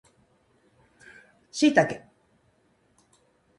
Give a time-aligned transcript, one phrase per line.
[1.51, 2.07] シイタケ